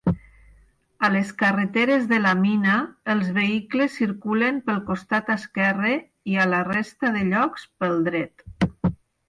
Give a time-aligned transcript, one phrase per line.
[1.07, 2.77] A les carreteres de la mina,
[3.15, 5.95] els vehicles circulen pel costat esquerre
[6.33, 8.47] i a la resta de llocs, pel dret.